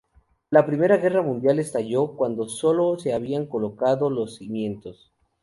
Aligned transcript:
La 0.49 0.65
Primera 0.65 0.97
Guerra 0.97 1.21
Mundial 1.21 1.59
estalló 1.59 2.15
cuando 2.15 2.49
solo 2.49 2.97
se 2.97 3.13
habían 3.13 3.45
colocado 3.45 4.09
los 4.09 4.35
cimientos. 4.37 5.11